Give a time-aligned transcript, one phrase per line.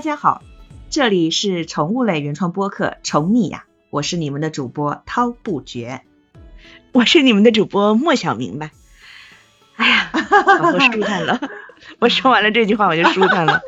[0.00, 0.40] 大家好，
[0.88, 6.00] 这里是宠物类原创播客《宠你呀》，我是你们的主播涛不绝，
[6.92, 8.70] 我是你们的主播莫小明白。
[9.76, 10.10] 哎呀，
[10.72, 11.38] 我舒坦了，
[12.00, 13.60] 我说完了这句话我就舒坦了，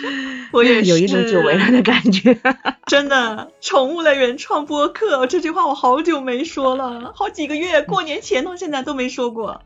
[0.52, 2.40] 我也有一种久违了的感觉。
[2.88, 9.60] 真的，宠物类原创播客这句话我好久没说了，好几个月，过年前到现在都没说过。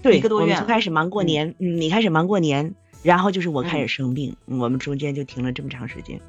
[0.00, 2.74] 对，一个多月，就开始忙过年，嗯，你开始忙过年。
[3.02, 6.20] 然后就是我开始生病，我们中间就停了这么长时间。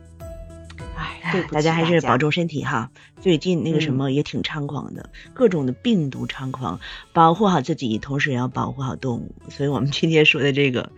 [1.24, 2.92] 哎，大家还是保重身体哈。
[3.22, 6.80] 最近那个什么也挺猖狂的，各种的病毒猖狂，
[7.14, 9.36] 保护好自己，同时也要保护好动物。
[9.50, 10.92] 所以我们今天说的这个，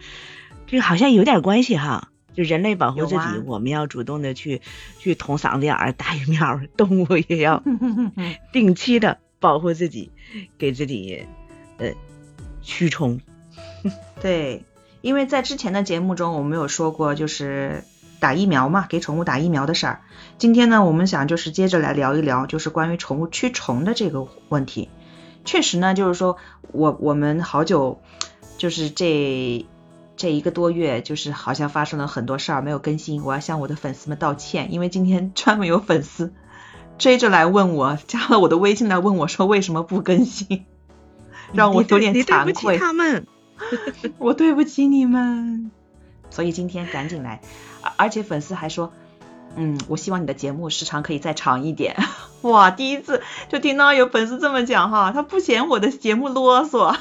[0.68, 2.10] 这个好像有点关系哈。
[2.34, 4.62] 就人类保护自己，我们要主动的去
[4.98, 7.64] 去捅嗓子眼儿、打疫苗，动物也要
[8.52, 10.12] 定期的保护自己，
[10.58, 11.26] 给自己
[11.78, 11.92] 呃
[12.62, 13.20] 驱虫。
[14.22, 14.64] 对。
[15.04, 17.84] 因为在之前的节目中，我们有说过，就是
[18.22, 20.02] 打疫苗嘛，给宠物打疫苗的事儿。
[20.38, 24.88] 今天呢，我们想就是接着来聊一聊，就是关于宠物驱虫的这个问题。
[25.44, 26.38] 确实呢，就是说
[26.72, 28.00] 我我们好久，
[28.58, 29.66] 就是这
[30.16, 34.72] 这一个多月，就是好像发生了很多事儿没有更新，我要向我的粉丝们道歉。
[34.72, 36.34] 因为今天 专门有粉丝
[36.98, 40.64] 追着来问我，加了我的微信来问我说为什么不更新，
[41.52, 42.78] 让我有点惭愧。
[42.78, 43.28] 他们。
[44.18, 45.72] 我对不起你们，
[46.30, 47.42] 所以今天赶紧来，
[47.98, 48.94] 而且粉丝还说，
[49.56, 51.96] 嗯，我希望你的节目时长可以再长一点。
[52.42, 56.98] 哇，第一次就听到有粉丝这么讲哈，他不嫌我的节目啰嗦，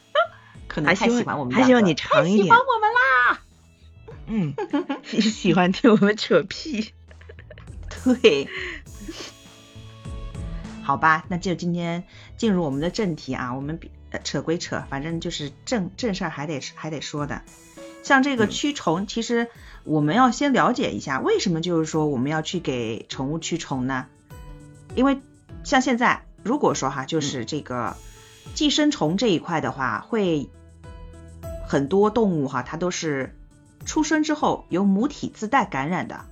[0.68, 3.40] 可能太喜欢我们，还希望你长一点，喜欢我们啦。
[4.28, 4.54] 嗯，
[5.12, 6.92] 你喜欢听我们扯屁？
[8.04, 8.48] 对，
[10.82, 12.04] 好吧，那就今天
[12.36, 13.90] 进入我们的正题啊，我们比。
[14.22, 17.42] 扯归扯，反正就是正正事儿还得还得说的。
[18.02, 19.48] 像这个驱虫，其实
[19.82, 24.06] 我们要先了解一下，为什么就是说我们要去给宠物驱虫呢？
[24.94, 25.20] 因为
[25.64, 27.96] 像现在，如果说哈，就是这个
[28.54, 30.48] 寄生虫这一块的话，会
[31.66, 33.34] 很多动物哈，它都是
[33.84, 36.26] 出生之后由母体自带感染的，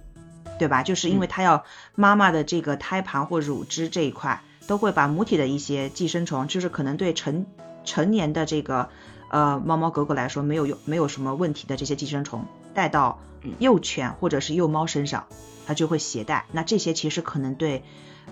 [0.61, 0.85] 对吧？
[0.85, 1.65] 就是因为它要
[1.97, 7.47] 妈妈的这个胎盘或乳汁这一块，都会把母体的一些寄生虫，就是可能对成
[7.85, 8.89] 成年的这个
[9.31, 13.21] 呃猫猫狗狗来说没有有没有什么问题的这些寄生虫带到
[13.59, 15.27] 幼犬或者是幼猫身上，
[15.67, 16.47] 它就会携带。
[16.53, 17.83] 那这些其实可能对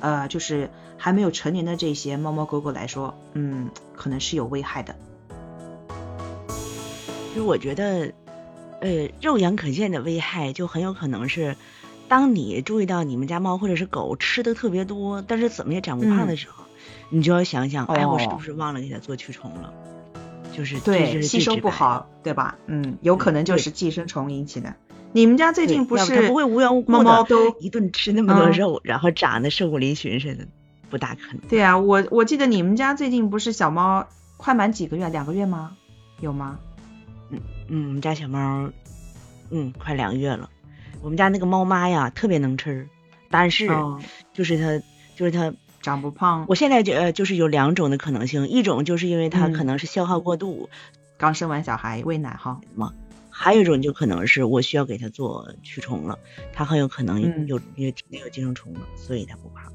[0.00, 4.96] 呃就是还没有成年的这些猫猫狗狗来说，嗯，可能是有危害的。
[7.34, 8.12] 就我觉得，
[8.80, 11.56] 呃，肉眼可见的危害就很有可能是，
[12.06, 16.61] 当你注意到你们家猫或者是狗吃的特别多，但是怎么也长不胖的时候。
[17.12, 19.72] 你就要想想，哎，我是不是忘了给它做驱虫了？
[20.56, 22.56] 就是对吸收不好，对吧？
[22.66, 24.74] 嗯，有可能就是寄生虫引起的。
[25.12, 30.46] 你们家最近不是不会无缘无故猫都 一顿吃那么多肉，然后长得瘦骨嶙峋似的，
[30.88, 31.40] 不大可能。
[31.48, 34.06] 对啊，我我记得你们家最近不是小猫
[34.38, 35.76] 快满几个月，两个月吗？
[36.20, 36.58] 有吗？
[37.28, 38.70] 嗯嗯，我们家小猫，
[39.50, 40.48] 嗯，快两个月了。
[41.02, 42.88] 我们家那个猫妈呀，特别能吃，
[43.30, 43.68] 但是
[44.32, 44.82] 就是它
[45.14, 45.52] 就是它。
[45.82, 50.70] 长不胖，我现在就呃就是有两种的可能性，一种就是因为他可能是消耗过度，
[51.18, 52.92] 刚生完小孩喂奶哈嘛，
[53.28, 56.18] 还有一种就可能是我需要给他做驱虫了，
[56.52, 59.72] 他很有可能有因为体内有寄生虫了，所以他不胖。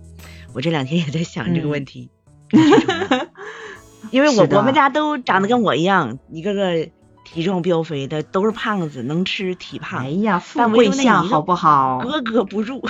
[0.54, 2.10] 我这两天也在想这个问题，
[4.10, 6.88] 因为我我们家都长得跟我一样，一个个
[7.26, 10.00] 体重膘肥的，都是胖子，能吃体胖。
[10.00, 12.00] 哎呀，富贵相好不好？
[12.00, 12.82] 格格不入。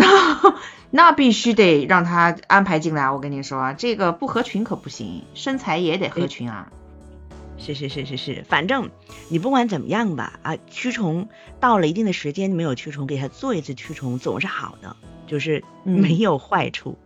[0.90, 6.72] 那必须得让他安排进来，我跟你说，这个不合群可不行，身材也得合群啊。
[7.58, 8.90] 是是是是是，反正
[9.28, 11.28] 你不管怎么样吧，啊，驱虫
[11.60, 14.96] 到了一定的时间没有驱虫，给他做一次驱虫总是好的，
[15.26, 16.98] 就是没有坏处。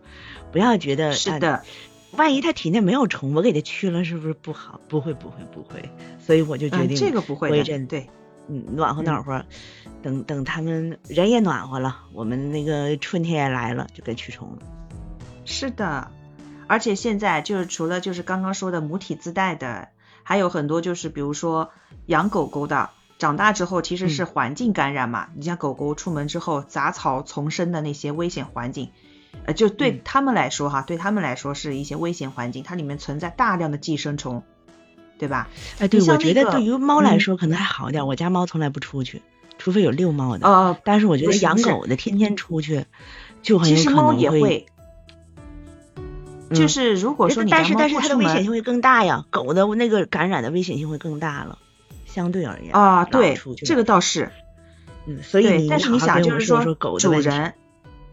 [0.53, 1.63] 不要觉得是的，
[2.11, 4.79] 万一他体内没有虫，我给他驱了是不是不好？
[4.87, 8.07] 不会不会不会，所以我就决定这个不会的，对。
[8.47, 9.43] 嗯，暖和暖和，
[10.03, 14.57] 等等他们人也暖和了，我们那个春天也来了，就该驱虫了。
[15.45, 16.11] 是的，
[16.67, 19.89] 而且现在就是除了就是刚刚说的母体自带的，
[20.23, 21.71] 还有很多就是比如说
[22.05, 25.29] 养狗狗的，长大之后其实是环境感染嘛。
[25.35, 28.91] 你像狗狗出门之后杂草丛生的那些危险环境，
[29.45, 34.43] 呃，就对他们来说哈，对他们来说是一些危险环境，它里面存在大量的寄生虫。
[35.17, 35.47] 对吧？
[35.79, 38.05] 哎，对，我觉得对于猫来说可能还好点。
[38.05, 39.21] 我家猫从来不出去，
[39.57, 40.47] 除非有遛猫的。
[40.47, 42.85] 呃，但是我觉得养狗的天天出去，
[43.41, 44.65] 就很有可能会。
[46.53, 51.57] 就是如果说你但是但是它的危险性会更大呀，狗的那个感染的危险性会更大了，
[52.05, 52.71] 相对而言。
[52.73, 53.35] 啊，对，
[53.65, 54.31] 这个倒是。
[55.07, 56.63] 嗯，所以，但是你想，就是说
[56.99, 57.53] 主人，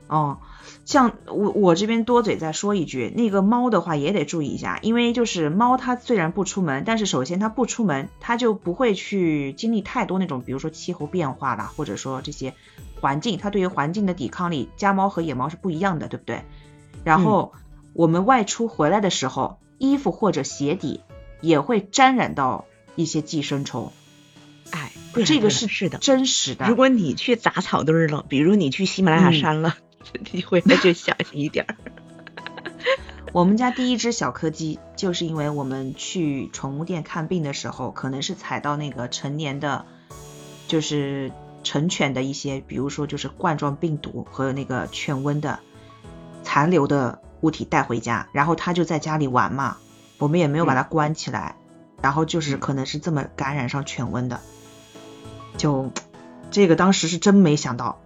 [0.09, 0.39] 哦，
[0.85, 12.55] 像我我这边多嘴再说一句，那个猫的话也得注意一下，因为就是猫它虽然不出门，但是首先它不出门，它就不会去经历太多那种，比如说气候变化啦，或者说这些
[13.01, 16.43] 环境，它对于环境的抵抗力，家猫和野猫是不一样的，对不对？
[17.05, 17.53] 然后
[17.93, 21.01] 我们外出回来的时候，衣服或者鞋底
[21.41, 22.65] 也会沾染到
[22.97, 23.93] 一些寄生虫。
[24.71, 24.91] 哎
[25.27, 26.67] 这个是是的，真实的。
[26.67, 29.77] 如果你去杂草堆了，比如你去喜马拉雅山了，
[30.33, 31.67] 你回来就小心一点。
[33.33, 39.87] 我们家第一只小柯基，就是因为我们去宠物店看病的时候，可能是踩到那个成年的，
[40.69, 41.33] 就是
[41.63, 45.61] 成犬的一些，比如说就是冠状病毒和那个犬瘟的
[46.43, 49.79] 残留的物体带回家，然后它就在家里玩嘛，
[50.19, 51.57] 我们也没有把它关起来，
[52.03, 54.41] 然后就是可能是这么感染上犬瘟的。
[55.57, 55.91] 就
[56.51, 58.01] 这个当时是真没想到，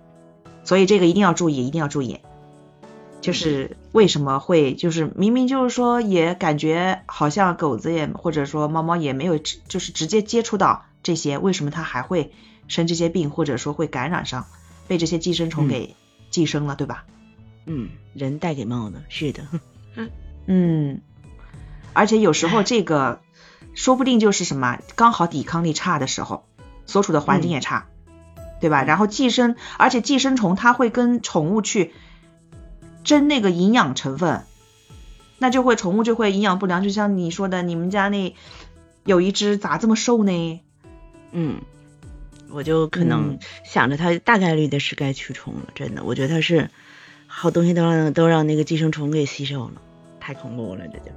[0.67, 2.21] 所以这个一定要注意，一定要注意。
[3.23, 12.33] 就是为什么会就是明明就是说也感觉好像狗子也或者说猫猫也没有就是直接接触到这些，为什么它还会
[12.69, 14.47] 生这些病，或者说会感染上
[14.87, 15.97] 被这些寄生虫给
[16.31, 17.07] 寄生了，对吧？
[17.65, 19.47] 嗯，人带给猫的，是的。
[20.47, 21.01] 嗯，
[21.93, 23.21] 而且有时候这个
[23.75, 26.45] 说不定就是什么刚好抵抗力差的时候。
[26.89, 27.89] 所处的环境也差，
[28.61, 28.83] 对吧？
[28.83, 31.93] 然后寄生，而且寄生虫它会跟宠物去
[33.05, 34.43] 争那个营养成分，
[35.39, 36.83] 那就会宠物就会营养不良。
[36.83, 38.35] 就像你说的，你们家那
[39.05, 40.61] 有一只咋这么瘦呢？
[41.33, 41.61] 嗯，
[42.51, 46.71] 我就可能想着它大概率的是该驱虫了，真的，我觉得它是
[47.27, 49.83] 好东西都让都让那个寄生虫给吸收了，
[50.19, 51.11] 太恐怖了，这就，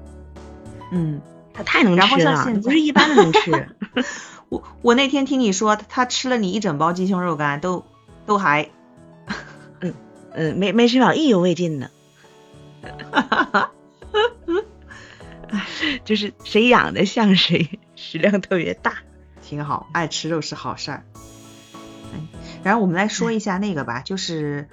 [0.92, 1.22] 嗯，
[1.60, 3.76] 它太能吃了，不是一般的能吃。
[4.48, 7.84] 我我那天听你说，他吃了你一整包鸡胸肉干，都
[8.26, 8.70] 都还，
[9.82, 9.94] 嗯
[10.34, 11.90] 嗯，没没吃饱，意犹未尽呢。
[13.12, 13.72] 哈哈哈，
[15.50, 15.68] 哎，
[16.06, 19.00] 就是谁养的像谁，食量特别大，
[19.44, 21.04] 挺好，爱吃肉是好事儿。
[22.14, 22.30] 嗯，
[22.64, 24.70] 然后我们来说一下那个吧，就是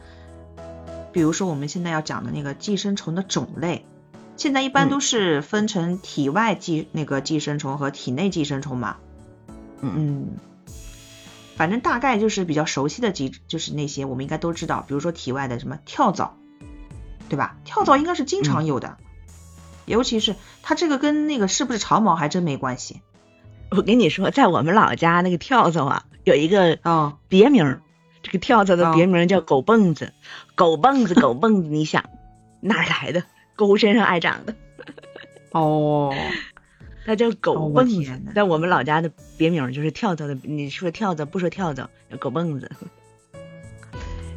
[1.13, 3.85] 比如说我们现在要讲的那个寄生虫的种类，
[4.37, 8.97] 现在一般都是分成体外寄那个寄生虫和体内寄生虫嘛。
[9.81, 10.37] 嗯，
[11.57, 16.37] 反正大概就是比较熟悉的几，就是那些我们应该都知道，比如说体外的什么跳蚤，
[17.29, 17.57] 对吧？
[17.65, 18.99] 跳蚤应该是经常有的，
[19.85, 23.01] 尤其是它这个跟那个是不是长毛还真没关系。
[23.71, 27.81] 我跟你说，在我们老家那个跳蚤啊，有一个啊别名，
[28.23, 30.13] 这个跳蚤的别名叫狗蹦子，
[30.55, 32.05] 狗蹦子， 狗蹦子，你想
[32.61, 33.25] 哪来的？
[33.57, 34.55] 狗身上爱长的。
[35.51, 36.15] 哦。
[37.07, 40.37] 它叫狗蹦子，在我们老家的别名就是跳蚤的。
[40.43, 42.69] 你说跳蚤不说跳蚤，叫狗蹦子。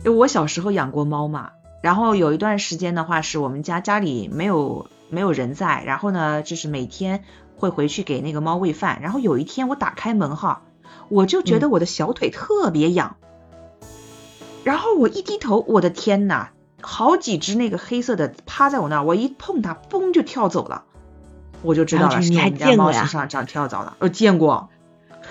[0.03, 1.49] 就我小时候养过猫嘛，
[1.81, 7.23] 然后有一段时间的话，是我们家家里没有没有人在，然后呢，就是每天
[7.55, 8.99] 会回去给那个猫喂饭。
[9.01, 10.61] 然后有一天我打开门哈，
[11.09, 13.17] 我就觉得我的小腿特别痒，
[14.63, 16.49] 然后我一低头，我的天呐，
[16.81, 20.85] 好几只那个黑色的趴在我那儿，我一碰它，嘣就跳走了。
[21.61, 23.05] 我就知道了，你还见过呀？
[23.05, 24.69] 上长跳蚤了，我见过，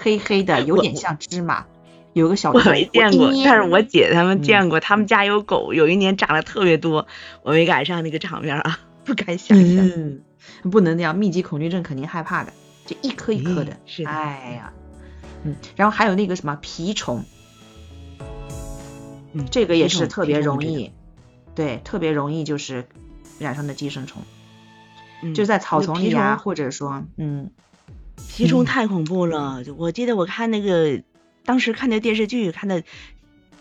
[0.03, 1.65] 黑黑的，有点像芝麻，
[2.13, 7.07] 有个小我没见过，但是我姐他们见过，他们家有狗，有一年长得特别多，
[7.43, 9.91] 我没赶上那个场面啊， 不敢想象，
[10.71, 12.53] 不能那样，密集恐惧症肯定害怕的，
[12.85, 14.73] 就一颗一颗的，是的，哎呀，
[15.45, 17.25] 嗯，然后还有那个什么蜱虫，
[19.33, 20.93] 嗯，这个也是特别容易，
[21.59, 22.87] 对，特别容易就是
[23.41, 24.23] 染上的寄生虫。
[25.35, 27.51] 就在草丛里啊，或者说，嗯，
[28.17, 29.65] 蜱虫太恐怖了。
[29.77, 31.03] 我记得我看那个，
[31.45, 32.85] 当时看的电视剧，看的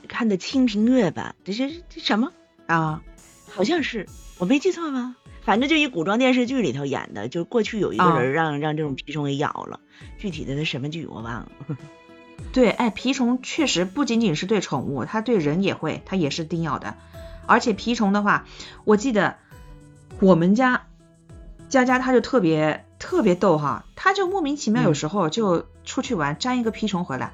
[0.08, 2.32] 看的《清平乐》吧，这是这什么
[2.68, 3.01] 啊？
[3.50, 4.06] 好像是，
[4.38, 5.16] 我没记错吧？
[5.42, 9.80] 反正就一古装电视剧里头演的，就过去有一个人让让这种蜱虫给咬了，
[10.20, 11.51] 具体的那什么剧我忘了。
[12.54, 16.96] 对，哎，蜱虫确实不仅仅是对宠物，它对人也会，它也是叮咬的。
[17.48, 18.46] 而且蜱虫的话，
[18.84, 19.38] 我记得
[20.20, 20.84] 我们家。
[21.70, 27.34] 佳佳他就特别特别逗哈，他就莫名其妙有时候就出去玩粘一个蜱虫回来，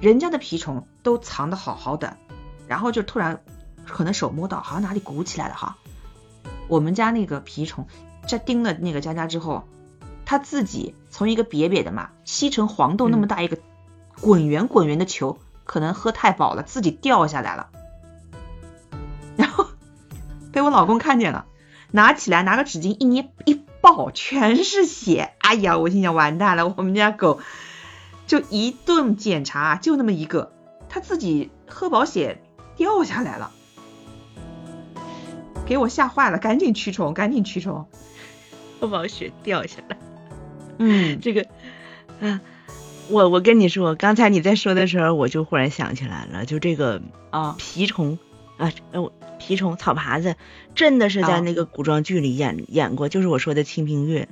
[0.00, 2.16] 人家的蜱虫都藏的好好的，
[2.68, 3.42] 然后就突然
[3.86, 5.76] 可能手摸到好像哪里鼓起来了哈，
[6.68, 7.86] 我们家那个蜱虫
[8.26, 9.64] 在叮了那个佳佳之后，
[10.24, 13.58] 他自己从一个瘪瘪的嘛吸成黄豆那么大一个
[14.22, 17.68] 滚圆滚圆的球，可能喝太饱了自己掉下来了，
[20.56, 21.44] 被我老公看见了。
[21.90, 25.34] 拿起来，拿个纸巾一捏一抱，全是血。
[25.36, 27.40] 哎呀，我心想完蛋了， 我们家狗
[28.26, 30.54] 就一顿检查就那么一个，
[30.88, 32.40] 它自己喝饱血
[32.74, 33.52] 掉下来了，
[35.66, 37.86] 给我吓坏了，赶紧驱虫，赶紧驱虫。
[38.80, 39.98] 喝饱血掉下来，
[40.78, 41.44] 嗯， 这个，
[42.20, 42.40] 嗯，
[43.10, 48.18] 我我跟你说，刚才你在说的时候，我就忽然想起来了，就这个啊，蜱虫
[48.58, 50.36] 啊，呃，蜱虫、草爬子，
[50.74, 54.22] 真的是在那个古装剧里演演过，就是我说的《清平乐》，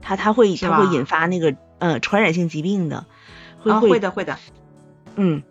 [0.00, 3.06] 它它会它会引发那个呃传染性疾病的，
[3.60, 4.38] 会会的会的，
[5.16, 5.42] 嗯，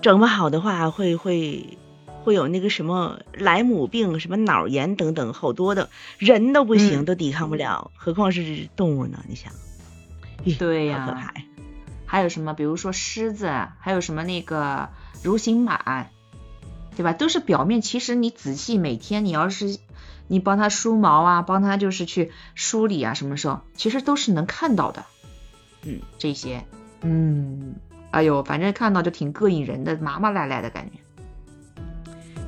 [0.00, 1.78] 整不好的话会会
[2.24, 9.22] 会有那个什么莱姆病、什么脑炎等等，好多的人都不行，都抵抗不了，何况是动物呢？
[9.28, 9.52] 你想，
[10.58, 11.34] 对呀，好可怕呀！
[12.06, 12.54] 还有什么？
[12.54, 14.88] 比如说狮子，还有什么那个
[15.24, 16.06] 蠕形螨，
[16.96, 17.12] 对吧？
[17.12, 19.78] 都是表面，其实你仔细每天你要是
[20.26, 25.04] 你帮它梳毛啊，帮它就是去梳理啊，什么时候其实都是能看到的。
[25.84, 26.64] 嗯，这些，
[27.02, 27.76] 嗯，
[28.10, 30.98] 哎呦，反正看到就挺膈应人的，麻麻赖赖的感觉。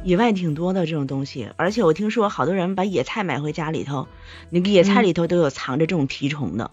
[0.05, 4.09] 野外挺多的这种东西，而且我听说好多人把野菜买回家里头，
[4.49, 6.71] 那个野菜里头都有藏着这种蜱虫的。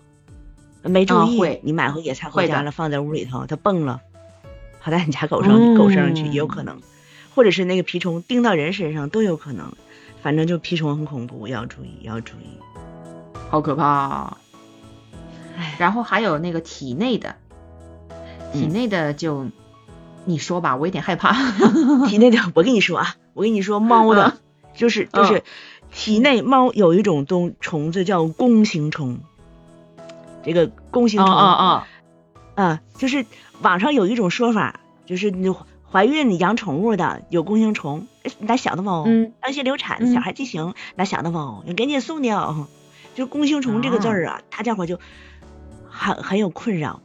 [0.83, 4.01] 没注意，你买回野菜回家了，放在屋里头，它蹦了，
[4.79, 6.79] 跑到你家狗上狗身上去也有可能，
[7.35, 9.73] 或者是那个蜱虫叮到人身上都有可能。
[10.23, 12.57] 反正就蜱虫很恐怖，要注意，要注意，
[13.51, 14.37] 好可怕。
[15.77, 17.35] 然后还有那个体内的，
[18.51, 19.45] 体内的就
[20.25, 21.35] 你说吧，我有点害怕。
[22.09, 24.37] 体内的，我跟你说啊，我跟你说，猫的，
[24.73, 25.43] 就是就是
[25.91, 29.19] 体内猫有一种东虫子叫弓形虫。
[30.43, 31.87] 这个弓形虫啊啊
[32.55, 33.27] 啊，就是
[33.61, 35.53] 网上有一种说法，就是你
[35.95, 38.05] 怀孕养宠物的有弓形虫，
[38.39, 39.05] 那小的猫，
[39.39, 42.67] 当心流产，小孩畸形，那小的猫你赶紧送掉。
[43.15, 44.99] 就弓形虫这个字儿啊，大家伙就
[45.87, 47.01] 很很有困扰，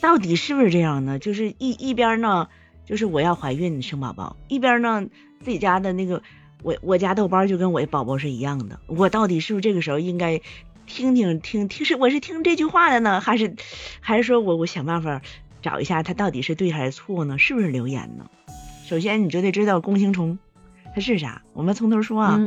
[0.00, 1.18] 到底是不是这样呢？
[1.18, 2.46] 就是一一边呢，
[2.86, 5.04] 就是我要怀孕生宝宝，一边呢
[5.40, 6.22] 自己家的那个
[6.62, 10.40] 我我家豆包就跟我的宝宝是一样的，我到底是不是这个时候应该？
[10.84, 13.54] 听听听听是我是听这句话的呢，还是
[14.00, 15.22] 还是说我我想办法
[15.62, 17.38] 找一下它到底是对还是错呢？
[17.38, 18.28] 是不是留言呢？
[18.86, 20.38] 首先你就得知道弓形虫
[20.94, 22.40] 它是啥，我们从头说啊。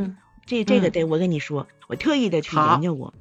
[0.46, 3.16] 这这个得我跟你说，我特意的去研究过。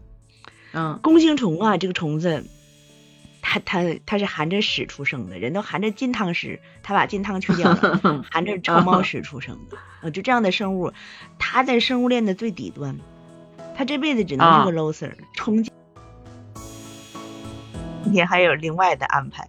[0.73, 2.45] 嗯，弓形虫啊，这个虫子，
[3.41, 9.79] 它它它是含着屎出生的，人都含着金汤屎，它把金汤去掉了， 含着臭猫屎出生的。
[10.03, 10.93] 呃，就这样的生物，
[11.39, 12.99] 它在生物链的最底端。
[13.75, 15.73] 它这辈子只能是个 loser，冲今
[18.13, 19.49] 天还有另外的安排，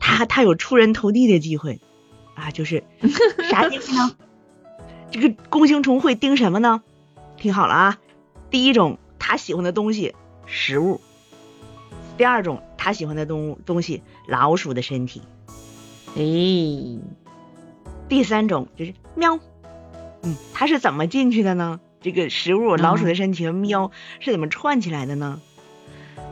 [0.00, 1.80] 他他有出人头地的机会
[2.34, 2.84] 啊，就是
[3.50, 4.16] 啥机会呢？
[5.10, 6.82] 这个弓形虫会叮什么呢？
[7.36, 7.98] 听好了啊，
[8.50, 10.14] 第一种他喜欢的东西
[10.46, 11.00] 食物，
[12.16, 15.22] 第二种他喜欢的东东西老鼠的身体，
[16.16, 16.22] 哎，
[18.08, 19.38] 第三种就是喵，
[20.22, 21.80] 嗯，它是怎么进去的呢？
[22.00, 25.40] 这个食物，老鼠的身体和喵是怎么串起来的呢？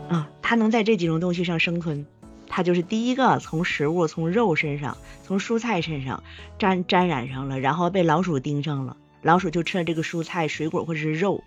[0.08, 2.06] 啊，它能在这几种东西上生存，
[2.56, 6.22] 它就是第一个从食物、从肉身上、从蔬菜身上
[6.56, 11.42] 沾沾染上了，然后被老鼠盯上了，老鼠就吃了这个蔬菜、水果或者是肉，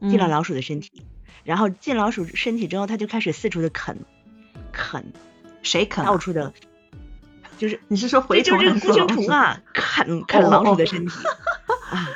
[0.00, 0.92] 进了老鼠的身体，
[1.42, 4.04] 然后进老鼠身体之后，它就开始四处的啃，
[4.70, 5.12] 啃，
[5.64, 6.04] 谁啃？
[6.04, 6.54] 到处的，
[7.58, 8.60] 就是你是说蛔虫？
[8.60, 11.12] 就是弓形虫 啊，啃啃老鼠的身体
[11.90, 12.08] 啊。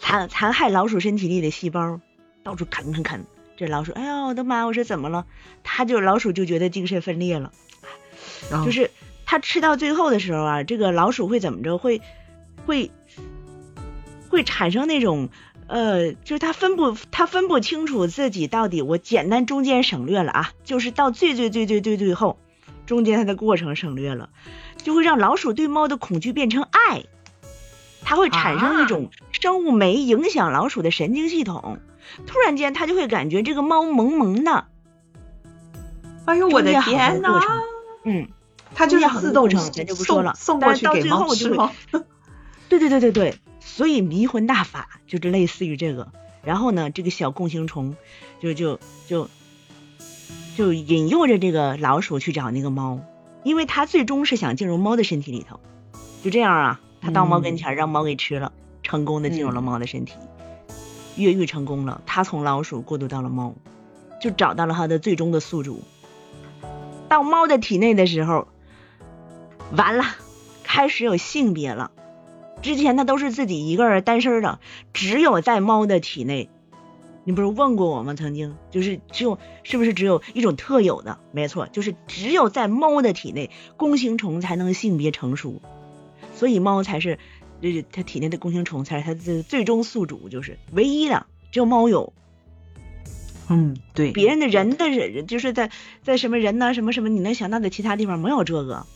[0.00, 2.00] 残残害老鼠身体里的细胞，
[2.42, 3.24] 到处啃啃啃。
[3.58, 4.64] 这老鼠，哎呀，我的妈！
[4.66, 5.26] 我说怎么了？
[5.64, 7.50] 它就老鼠就觉得精神分裂了，
[8.64, 8.92] 就是
[9.26, 11.76] 它吃到最后的时候啊，这个老鼠会怎么着？
[11.76, 12.00] 会
[12.66, 12.92] 会
[14.28, 15.28] 会产生那种
[15.66, 18.80] 呃，就是它分不它分不清楚自己到底。
[18.80, 22.38] 我简单中间省略了啊，就是到最最最最最最后，
[22.86, 24.30] 中间它的过程省略了，
[24.76, 27.02] 就会让老鼠对猫的恐惧变成爱。
[28.02, 31.80] 它会产生一种生物酶，影响老鼠的神经系统。
[32.26, 34.66] 突然间，他就会感觉这个猫萌萌的。
[36.26, 37.40] 哎呦，我的天呐！
[38.04, 38.28] 嗯，
[38.74, 41.72] 它就是自动咱就不说了，送过去给猫吃吗？
[42.68, 46.12] 对对对对对，所以迷魂大法就是类似于这个。
[46.44, 47.96] 然后呢，这个小共形虫
[48.40, 49.28] 就就就
[50.56, 53.00] 就引诱着这个老鼠去找那个猫，
[53.42, 55.60] 因为它最终是想进入猫的身体里头。
[56.22, 56.80] 就这样啊。
[57.00, 60.14] 它到猫跟前，让猫给吃了，成功的进入了猫的身体，
[61.18, 62.00] 越狱成功了。
[62.06, 63.54] 他从老鼠过渡到了猫，
[64.20, 65.82] 就找到了他的最终的宿主。
[67.08, 68.48] 到猫的体内的时候，
[69.72, 70.04] 完了，
[70.62, 71.90] 开始有性别了。
[72.60, 74.58] 之前他都是自己一个人单身的，
[74.92, 76.50] 只有在猫的体内，
[77.24, 78.14] 你不是问过我吗？
[78.14, 81.18] 曾经就是只有是不是只有一种特有的？
[81.30, 85.62] 没错，就是只有在猫的体内，弓形虫才能性别成熟。
[86.34, 87.18] 所以猫才是，
[87.60, 92.12] 就是它体内的弓形虫才是它的最终宿主，就是唯一的，只有猫有。
[93.48, 95.70] 嗯，对，别人的人的人就是在
[96.02, 98.86] 在什么人呢，什么什么，你能想到的其他地方没有这个。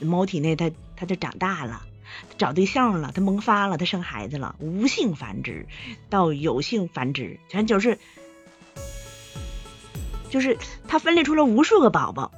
[0.00, 1.86] 猫体内它它就长大了，
[2.36, 5.66] 找对象了，它萌发了，它生孩子了，无性繁殖
[6.10, 7.98] 到有性繁殖，全就是
[10.28, 12.32] 就是它分裂出了无数个宝宝，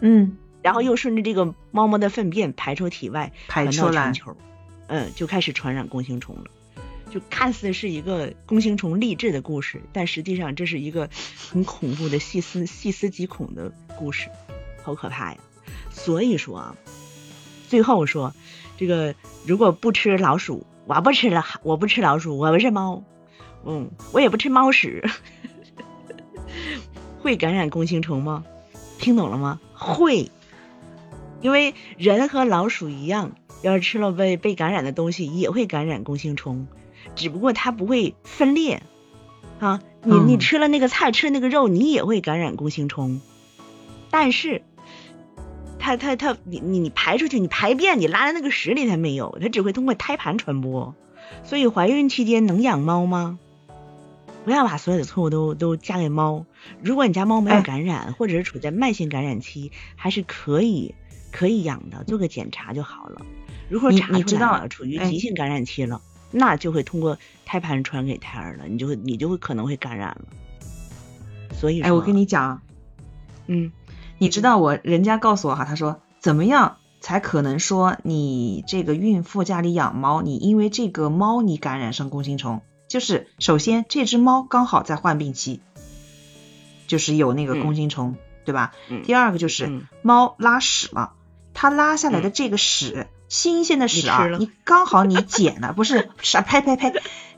[0.00, 4.12] 嗯，然后又顺着这个猫猫的粪便排出体外，排出来，
[4.88, 6.44] 嗯，就开始传染弓形虫了。
[7.08, 11.08] 就看似是一个弓形虫励志的故事，但实际上这是一个
[11.50, 14.28] 很恐怖的细思细思极恐的故事，
[14.82, 15.38] 好可怕呀！
[15.90, 16.76] 所以说啊，
[17.68, 18.34] 最后说
[18.76, 19.14] 这个
[19.46, 23.04] 如果不吃老鼠，我不吃了，我不吃老鼠，我不是猫，
[23.64, 25.08] 嗯，我也不吃猫屎，
[27.22, 28.44] 会感染弓形虫吗？
[28.98, 29.60] 听懂了吗？
[29.74, 30.30] 会，
[31.40, 36.66] 因为人和老鼠一样，要是吃了被被感染的东西，也会感染弓形虫。
[37.14, 38.82] 只不过它不会分裂
[39.60, 43.20] 啊，你你吃了那个菜，吃那个肉，你也会感染弓形虫。
[44.10, 44.62] 但是，
[45.78, 50.94] 它它它，你你你排出去，你排便，你拉在那个屎里它没有，它只会通过胎盘传播。
[51.44, 53.38] 所以怀孕期间能养猫吗？
[54.44, 56.46] 不要把所有的错误都都嫁给猫。
[56.80, 60.94] 如果你家猫没有感染，或者是处在慢性感染期，还是可以
[61.32, 63.22] 可以养的，做个检查就好了。
[63.68, 66.00] 如果查出来了，处于急性感染期了。
[66.32, 70.24] 那就会通过胎盘传给胎儿了，你就会你就会可能会感染了。
[71.54, 72.60] 所以，哎，我跟你讲，
[73.46, 73.70] 嗯，
[74.18, 85.60] 你知道我人家告诉我哈，他说怎么样才可能说你这个孕妇家里养猫，你因为这个猫你感染上弓形虫，就是首先这只猫刚好在患病期，
[86.88, 88.72] 就是有那个弓形虫，对吧？
[89.04, 91.12] 第二个就是猫拉屎了，
[91.54, 93.06] 它拉下来的这个屎。
[93.28, 96.92] 新鲜的屎啊，你刚好你捡了， 不是啥呸呸呸，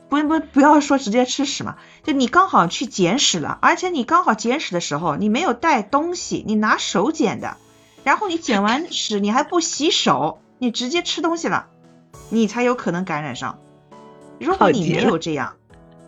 [0.09, 7.57] 不不不要说直接吃屎嘛，就你刚好去捡屎了，而且你刚好捡屎的时候你没有带东西，你拿手捡的，
[8.05, 11.67] 然后你捡完屎你还不洗手，你直接吃东西了，
[12.31, 13.59] 你才有可能感染上。
[14.39, 15.55] 如果你没有这样，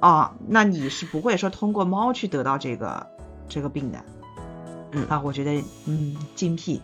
[0.00, 3.06] 哦，那你是不会说通过猫去得到这个
[3.48, 4.04] 这个病的。
[4.92, 6.80] 嗯啊，我觉得嗯精辟。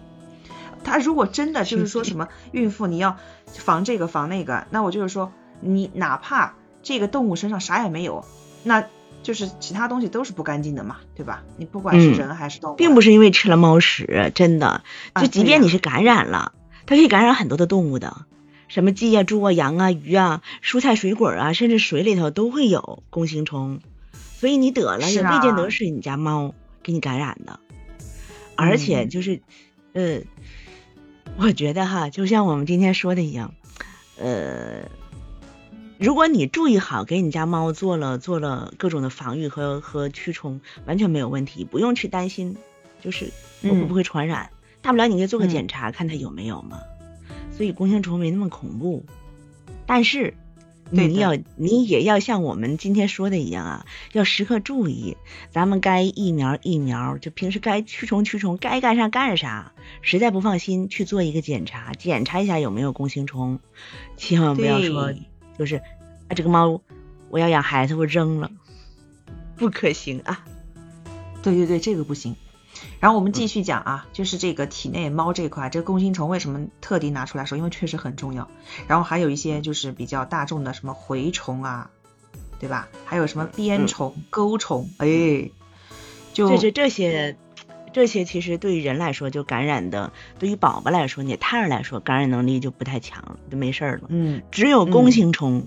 [0.85, 8.25] 他如果真的就是说什么孕妇你要防这个防那个，那我就是说你哪怕这个动物身上啥也没有，
[8.63, 8.87] 那
[9.23, 11.43] 就是其他东西都是不干净的嘛，对吧？
[11.57, 14.85] 你不管是人还是动物，并不是因为吃了猫屎，真的，
[15.21, 16.53] 就即便你是感染了，
[16.87, 18.25] 它可以感染很多的动物的，
[18.69, 23.81] 什么鸡啊、猪啊、羊啊、鱼啊、蔬菜水果啊，甚至水里头都会有弓形虫，
[24.13, 27.59] 所以你得了也未见得是你家猫给你感染的，
[28.55, 29.41] 而且就是
[29.93, 30.21] 呃。
[31.37, 33.53] 我觉得哈，就像我们今天说的一样，
[34.19, 34.89] 呃，
[35.99, 42.57] 如果你注意好，给你家猫做了做了各种的防御和和驱虫，完全没有问题，不用去担心，
[43.03, 43.31] 就是
[43.63, 46.79] 会不会传染，大不了你给做个检查，看它有没有嘛。
[47.53, 49.05] 所以弓形虫没那么恐怖，
[49.87, 50.35] 但是。
[50.91, 55.17] 你要，你也要像我们今天说的一样啊，要时刻注意，
[55.51, 59.73] 咱们该疫苗疫苗，就平时该驱虫驱虫，该干啥干啥。
[60.01, 63.59] 实在不放心，去做一个检查，检查一下有没有弓形虫。
[64.17, 65.13] 千万不要说，
[65.59, 65.77] 就是
[66.29, 66.81] 啊，这个猫
[67.31, 68.51] 我要养孩子，我扔了，
[69.57, 70.45] 不可行啊。
[71.43, 72.37] 对对对，这个不行。
[73.01, 77.57] 然后我们继续讲啊，就是这个体内猫这块，这个弓形虫为什么特地拿出来说？
[77.59, 78.49] 因为确实很重要。
[78.87, 81.91] 然后还有一些就是比较大众的什么蛔虫啊，
[82.59, 82.89] 对吧？
[83.05, 85.51] 还有什么鞭虫、钩虫，哎，
[86.33, 87.37] 就这这些
[87.93, 94.05] 这些其实对于人来说就感染的，对于宝宝来说，你胎儿来说感染能力就不太强了，就没事儿了。
[94.09, 95.67] 嗯，只有弓形虫。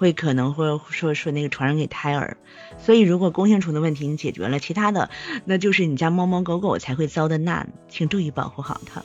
[0.00, 2.38] 会可能会说说那个传染给胎儿，
[2.78, 5.10] 所以如果弓形虫的问题你解决了，其他的
[5.44, 9.02] 那就是你家猫猫狗狗才会遭的难，请注意保护好它。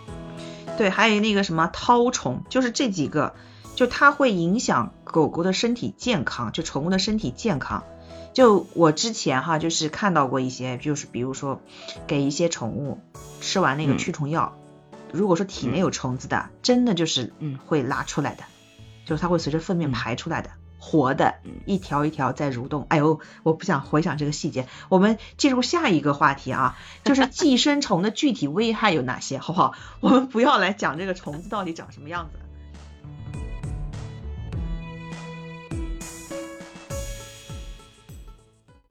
[0.78, 3.34] 对，还有那个什么绦虫，就是这几个，
[3.74, 7.84] 就它会影响狗狗的身体健康，就宠物的身体健康。
[8.32, 11.60] 就我之前哈，就是看到过一些，就是比如说
[12.06, 12.98] 给一些宠物
[13.42, 14.56] 吃完那个驱虫药，
[15.12, 18.44] 如果说体内有虫子的，真的就是嗯会拉出来的。
[19.04, 21.34] 就是它会随着粪便排出来的，活的，
[21.66, 22.86] 一条一条在蠕动。
[22.88, 24.66] 哎呦，我不想回想这个细节。
[24.88, 29.74] 我们进入下一个话题啊，就是寄生虫的具体危害有哪些，好不好？
[30.00, 32.43] 我们不要来讲这个虫子到底长什么样子。